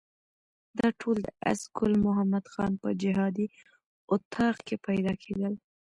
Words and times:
دا 0.79 0.87
ټول 0.99 1.17
د 1.25 1.27
آس 1.51 1.61
ګل 1.77 1.93
محمد 2.05 2.45
خان 2.53 2.71
په 2.81 2.89
جهادي 3.01 3.47
اطاق 4.13 4.57
کې 4.67 4.75
پیدا 4.87 5.13
کېدل. 5.23 5.53